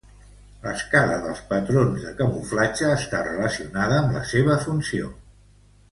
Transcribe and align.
L'escala 0.61 1.17
dels 1.25 1.41
patrons 1.51 2.01
de 2.07 2.15
camuflatge 2.21 2.89
està 2.95 3.23
relacionada 3.31 3.99
amb 4.03 4.19
la 4.19 4.27
seua 4.35 4.57
funció. 4.69 5.15